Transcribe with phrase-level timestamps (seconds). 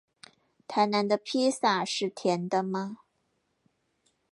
[0.67, 3.01] 台南的披薩是甜的嗎？